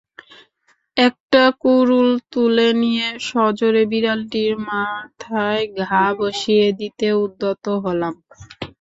[0.97, 8.15] একটা কুড়ুল তুলে নিয়ে সজোরে বিড়ালটির মাথায় ঘা বসিয়ে দিতে উদ্যত হলাম।